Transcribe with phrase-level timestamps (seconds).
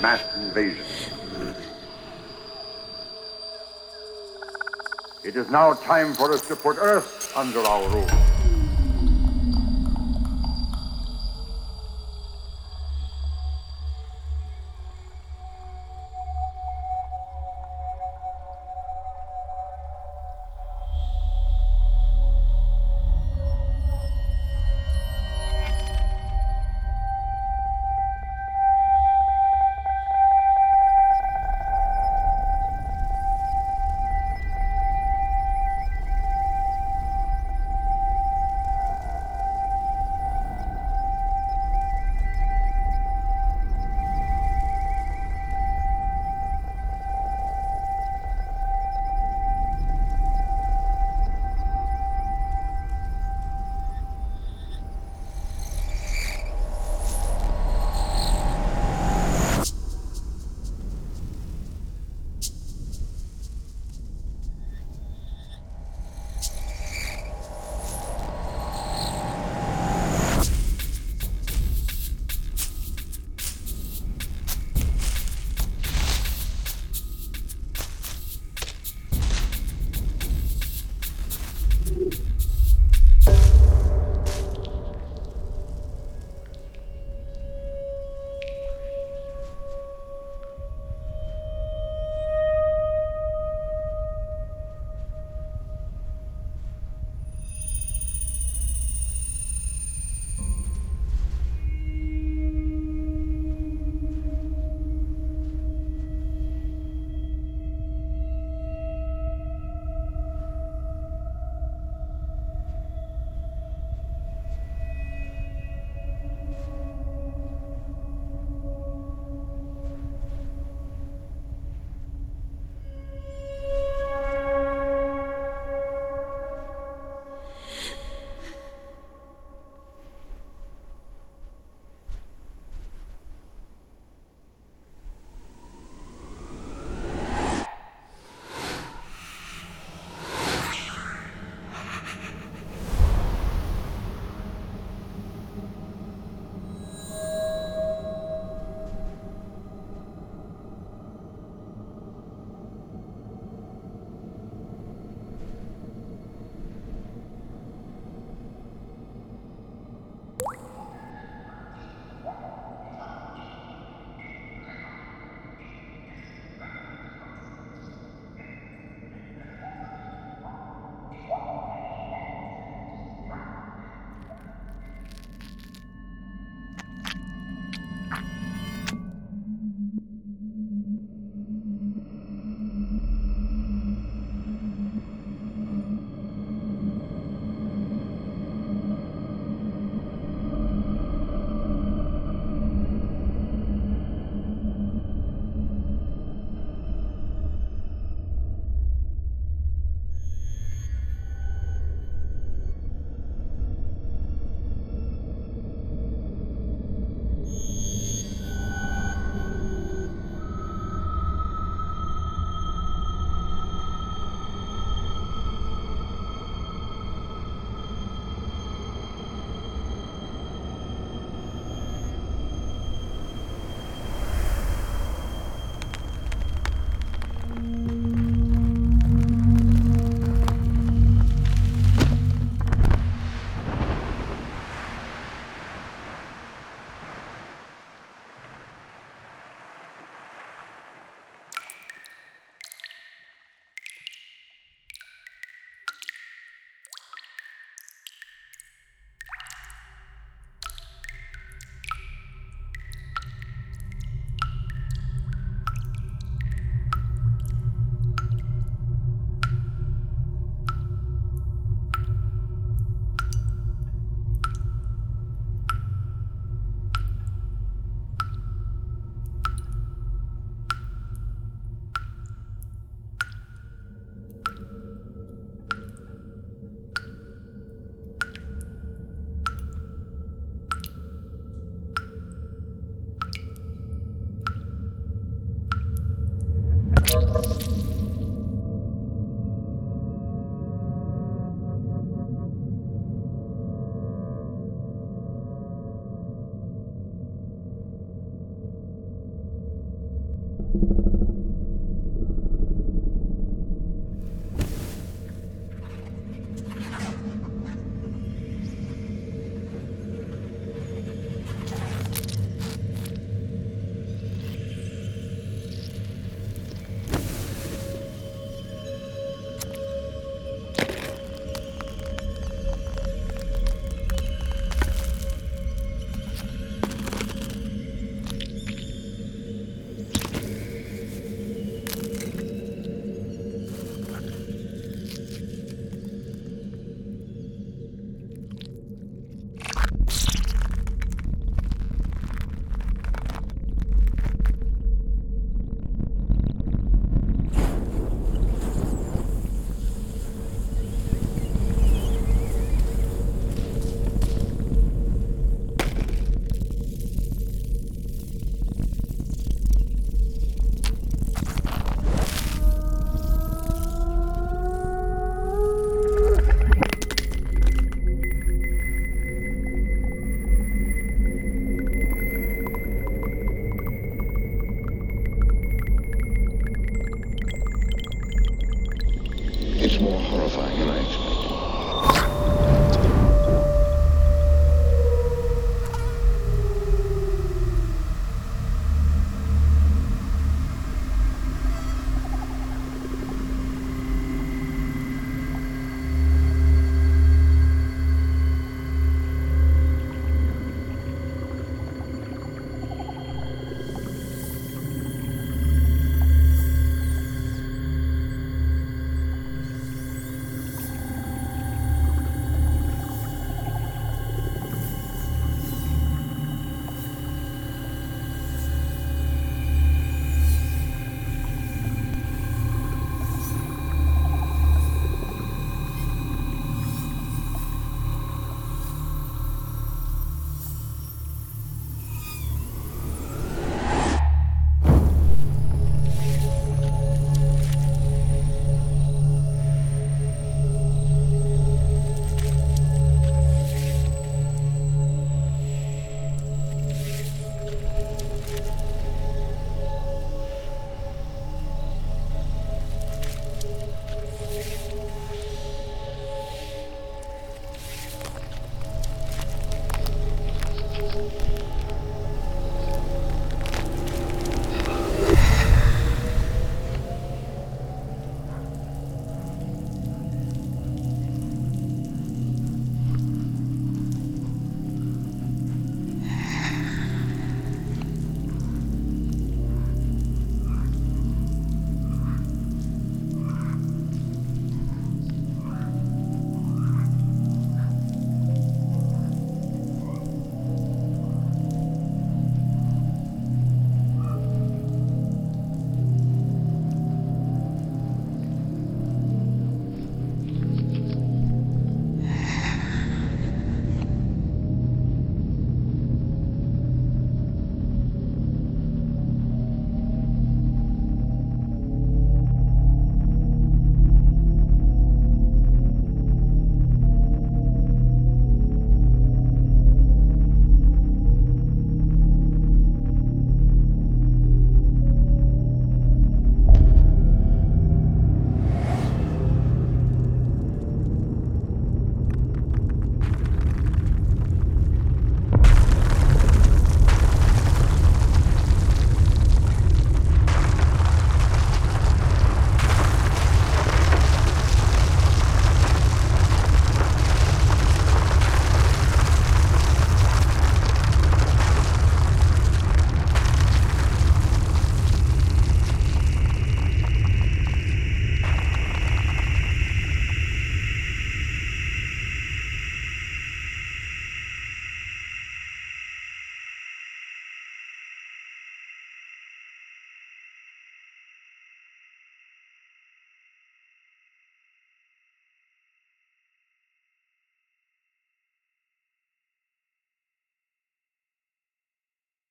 [0.00, 0.84] mass invasion.
[5.22, 8.29] It is now time for us to put Earth under our rule.